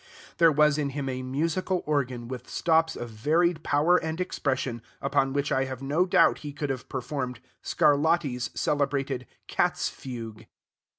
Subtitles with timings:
[0.39, 5.31] There was in him a musical organ with stops of varied power and expression, upon
[5.31, 10.47] which I have no doubt he could have performed Scarlatti's celebrated cat's fugue.